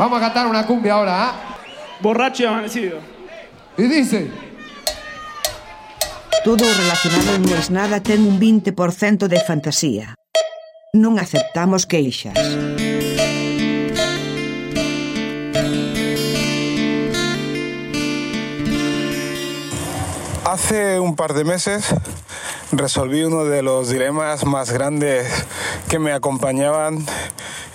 [0.00, 1.32] Vamos a cantar una cumbia ahora, ¿ah?
[2.00, 3.00] Borracho y amanecido.
[3.76, 4.30] Y dice...
[6.42, 10.16] Todo relacionado es nada ten un 20% de fantasía.
[10.96, 12.32] Non aceptamos queixas.
[20.48, 21.92] Hace un par de meses
[22.72, 25.28] resolví uno de los dilemas más grandes
[25.92, 27.04] que me acompañaban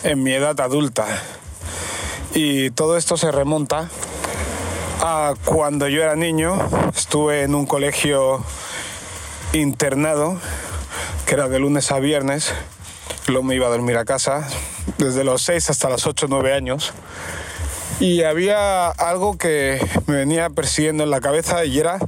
[0.02, 1.06] en mi edad adulta.
[2.38, 3.90] Y todo esto se remonta
[5.00, 6.58] a cuando yo era niño,
[6.94, 8.44] estuve en un colegio
[9.54, 10.38] internado,
[11.26, 12.54] que era de lunes a viernes,
[13.28, 14.46] luego me iba a dormir a casa,
[14.98, 16.92] desde los 6 hasta los 8 o 9 años.
[18.02, 22.00] Y había algo que me venía persiguiendo en la cabeza y era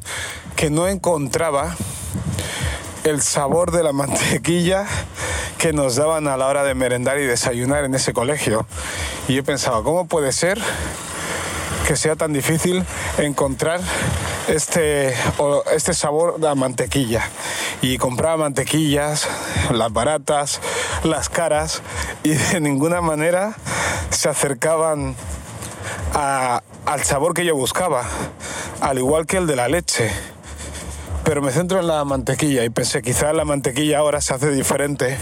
[0.58, 1.78] que no encontraba
[3.06, 4.88] el sabor de la mantequilla
[5.58, 8.68] que nos daban a la hora de merendar y desayunar en ese colegio.
[9.28, 10.58] Y yo pensaba, ¿cómo puede ser
[11.86, 12.86] que sea tan difícil
[13.18, 13.82] encontrar
[14.48, 15.14] este,
[15.76, 17.28] este sabor de mantequilla?
[17.82, 19.28] Y compraba mantequillas,
[19.72, 20.62] las baratas,
[21.04, 21.82] las caras,
[22.24, 23.54] y de ninguna manera
[24.12, 25.14] se acercaban
[26.14, 28.06] al sabor que yo buscaba,
[28.80, 30.10] al igual que el de la leche.
[31.26, 35.18] Pero me centro en la mantequilla y pensé, quizás la mantequilla ahora se hace diferente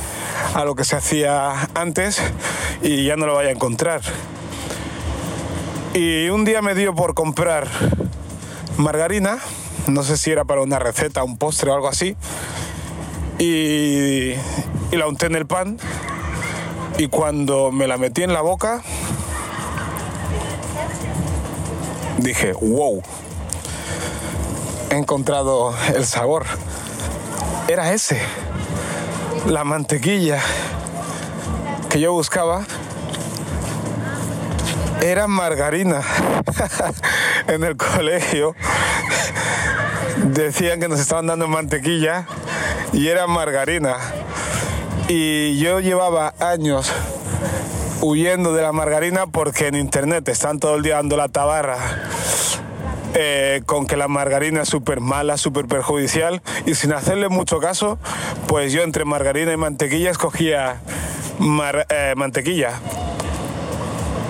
[0.54, 2.22] a lo que se hacía antes
[2.82, 4.02] y ya no lo vaya a encontrar.
[5.94, 7.68] Y un día me dio por comprar
[8.78, 9.40] margarina,
[9.88, 12.16] no sé si era para una receta, un postre o algo así,
[13.38, 14.32] y,
[14.92, 15.78] y la unté en el pan
[16.98, 18.82] y cuando me la metí en la boca
[22.18, 23.02] dije, wow,
[24.90, 26.46] he encontrado el sabor.
[27.68, 28.20] Era ese,
[29.48, 30.40] la mantequilla
[31.96, 32.66] que yo buscaba.
[35.02, 36.02] Era margarina.
[37.48, 38.54] en el colegio
[40.26, 42.28] decían que nos estaban dando mantequilla
[42.92, 43.96] y era margarina.
[45.08, 46.92] Y yo llevaba años
[48.02, 51.78] huyendo de la margarina porque en internet están todo el día dando la tabarra
[53.14, 57.98] eh, con que la margarina es súper mala, súper perjudicial y sin hacerle mucho caso,
[58.48, 60.82] pues yo entre margarina y mantequilla escogía
[61.40, 62.80] eh, mantequilla.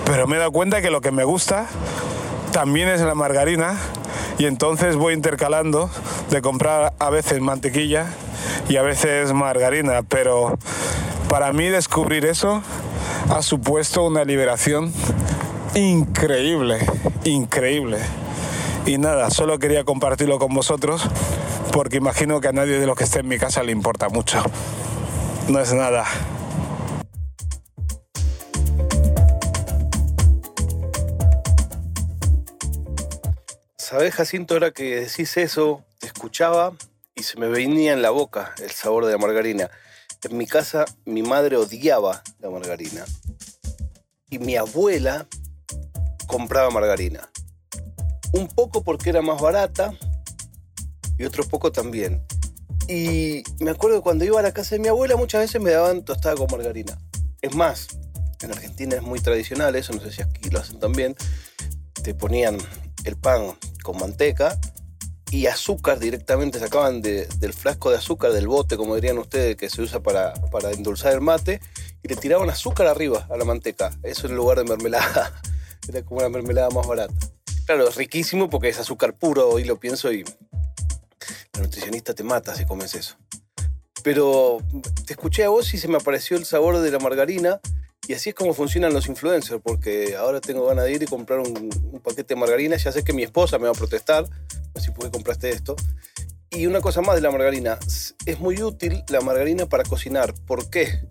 [0.06, 1.68] Pero me he dado cuenta que lo que me gusta
[2.52, 3.78] también es la margarina
[4.38, 5.90] y entonces voy intercalando
[6.30, 8.08] de comprar a veces mantequilla
[8.70, 10.58] y a veces margarina, pero
[11.30, 12.62] para mí descubrir eso
[13.30, 14.94] ha supuesto una liberación
[15.74, 16.78] increíble,
[17.24, 17.98] increíble.
[18.86, 21.10] Y nada, solo quería compartirlo con vosotros
[21.72, 24.42] porque imagino que a nadie de los que esté en mi casa le importa mucho.
[25.50, 26.06] No es nada.
[33.96, 34.56] ¿Sabes, Jacinto?
[34.56, 36.74] Ahora que decís eso, te escuchaba
[37.16, 39.72] y se me venía en la boca el sabor de la margarina.
[40.22, 43.06] En mi casa mi madre odiaba la margarina
[44.30, 45.28] y mi abuela
[46.28, 47.30] compraba margarina.
[48.34, 49.94] Un poco porque era más barata
[51.18, 52.22] y otro poco también.
[52.90, 55.72] Y me acuerdo que cuando iba a la casa de mi abuela muchas veces me
[55.72, 56.98] daban tostada con margarina.
[57.42, 57.88] Es más,
[58.42, 61.16] en Argentina es muy tradicional eso, no sé si aquí lo hacen también.
[62.04, 62.58] Te ponían
[63.06, 64.60] el pan con manteca
[65.32, 69.82] y azúcar directamente, sacaban del frasco de azúcar, del bote, como dirían ustedes, que se
[69.82, 71.60] usa para, para endulzar el mate,
[72.04, 73.92] y le tiraban azúcar arriba a la manteca.
[74.04, 75.42] Eso en lugar de mermelada.
[75.88, 77.14] Era como una mermelada más barata.
[77.66, 80.24] Claro, es riquísimo porque es azúcar puro, hoy lo pienso y
[81.54, 83.16] la nutricionista te mata si comes eso.
[84.04, 84.60] Pero
[85.06, 87.60] te escuché a vos y se me apareció el sabor de la margarina
[88.08, 91.40] y así es como funcionan los influencers, porque ahora tengo ganas de ir y comprar
[91.40, 91.70] un,
[92.04, 92.78] paquete de margarina.
[92.78, 94.26] Ya sé que mi esposa me va a protestar,
[94.76, 95.76] así porque compraste esto.
[96.52, 97.80] Y una cosa más de la margarina,
[98.26, 100.36] es muy útil la margarina para cocinar.
[100.46, 101.08] ¿Por qué?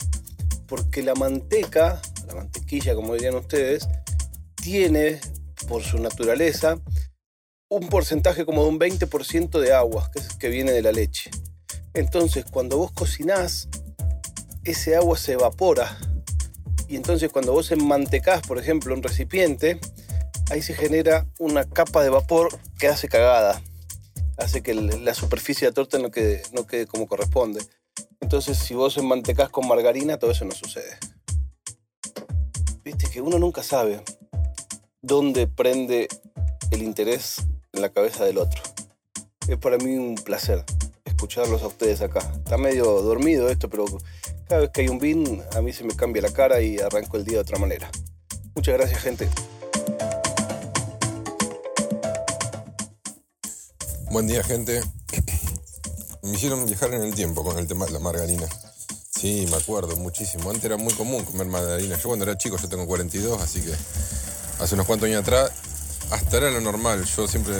[0.69, 3.89] Porque la manteca, la mantequilla como dirían ustedes,
[4.54, 5.21] tiene
[5.66, 6.78] por su naturaleza
[7.68, 11.30] un porcentaje como de un 20% de agua que, que viene de la leche.
[11.92, 13.68] Entonces, cuando vos cocinás,
[14.63, 15.98] ese agua se evapora
[16.89, 19.81] y entonces cuando vos enmantecás, por ejemplo, un recipiente,
[20.51, 22.48] ahí se genera una capa de vapor
[22.78, 23.63] que hace cagada.
[24.36, 27.65] Hace que la superficie de la torta no quede, como corresponde.
[28.21, 30.98] Entonces, si vos enmantecás con margarina, todo eso no sucede.
[32.83, 34.03] Viste que uno nunca sabe
[35.01, 36.09] dónde prende
[36.71, 37.37] el interés
[37.72, 38.60] en la cabeza del otro.
[39.48, 40.65] Es para mí un placer
[41.04, 42.21] escucharlos a ustedes acá.
[42.37, 43.84] Está medio dormido esto, pero
[44.48, 47.16] cada vez que hay un bin, a mí se me cambia la cara y arranco
[47.16, 47.91] el día de otra manera.
[48.54, 49.28] Muchas gracias, gente.
[54.10, 54.80] Buen día, gente.
[56.22, 58.46] Me hicieron viajar en el tiempo con el tema de la margarina.
[59.10, 60.50] Sí, me acuerdo muchísimo.
[60.50, 61.96] Antes era muy común comer margarina.
[61.96, 63.72] Yo cuando era chico, yo tengo 42, así que
[64.62, 65.50] hace unos cuantos años atrás,
[66.10, 67.04] hasta era lo normal.
[67.04, 67.54] Yo siempre...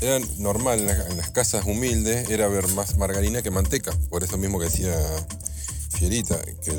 [0.00, 3.92] Era normal en las casas humildes, era ver más margarina que manteca.
[4.10, 4.94] Por eso mismo que decía
[5.90, 6.72] Fierita, que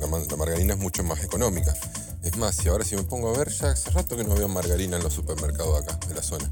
[0.00, 1.74] la, margarina es mucho más económica.
[2.22, 4.48] Es más, si ahora si me pongo a ver, ya hace rato que no veo
[4.48, 6.50] margarina en los supermercados acá, de la zona.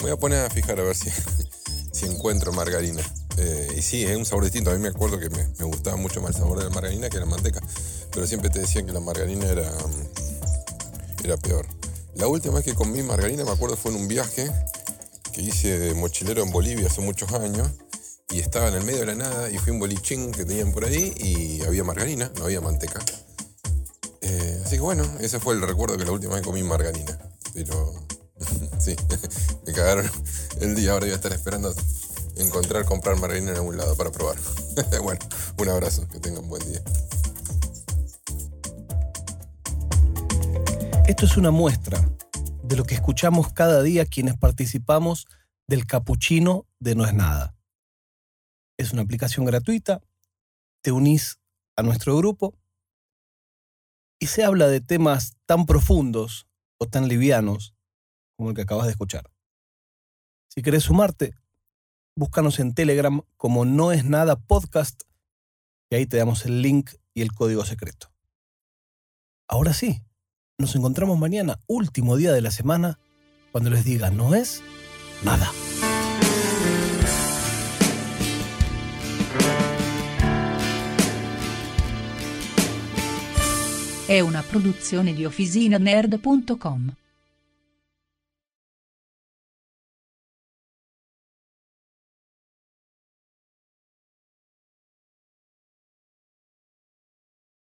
[0.00, 1.10] Voy a poner a fijar a ver si,
[1.92, 3.02] si encuentro margarina.
[3.36, 4.70] Eh, y sí, es un sabor distinto.
[4.70, 7.18] A mí me acuerdo que me, gustaba mucho más el sabor de la margarina que
[7.18, 7.60] la manteca.
[8.12, 9.70] Pero siempre te decían que la margarina era,
[11.22, 11.66] era peor.
[12.14, 14.50] La última vez que comí margarina, me acuerdo, fue en un viaje
[15.32, 17.68] que hice de mochilero en Bolivia hace muchos años.
[18.30, 20.84] Y estaba en el medio de la nada y fui un bolichín que tenían por
[20.84, 23.00] ahí y había margarina, no había manteca.
[24.22, 27.18] Eh, así que bueno, ese fue el recuerdo que la última vez comí margarina.
[27.52, 27.92] Pero
[28.78, 28.96] sí,
[29.66, 30.10] me cagaron
[30.60, 30.92] el día.
[30.92, 31.74] Ahora voy a estar esperando
[32.36, 34.36] encontrar, comprar margarina en algún lado para probar.
[35.02, 35.20] bueno,
[35.58, 36.82] un abrazo, que tengan buen día.
[41.06, 42.02] Esto es una muestra
[42.72, 45.26] de lo que escuchamos cada día quienes participamos
[45.68, 47.54] del capuchino de No es nada.
[48.78, 50.00] Es una aplicación gratuita,
[50.80, 51.38] te unís
[51.76, 52.54] a nuestro grupo
[54.18, 56.46] y se habla de temas tan profundos
[56.78, 57.74] o tan livianos
[58.38, 59.30] como el que acabas de escuchar.
[60.48, 61.34] Si querés sumarte,
[62.16, 65.02] búscanos en Telegram como No es nada podcast
[65.90, 68.10] y ahí te damos el link y el código secreto.
[69.46, 70.02] Ahora sí,
[70.58, 72.98] nos encontramos mañana, último día de la semana,
[73.50, 74.62] cuando les diga no es
[75.24, 75.50] nada.
[84.06, 86.94] È una produzione di OfficinaNerd.com.